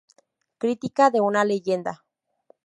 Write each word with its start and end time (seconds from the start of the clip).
Crítica 0.57 1.11
de 1.11 1.21
una 1.21 1.45
leyenda". 1.45 2.03